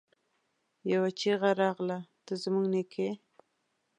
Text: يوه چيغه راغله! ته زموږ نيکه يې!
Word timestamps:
يوه 0.91 1.09
چيغه 1.19 1.51
راغله! 1.61 1.97
ته 2.25 2.33
زموږ 2.43 2.65
نيکه 2.73 2.99
يې! 3.07 3.13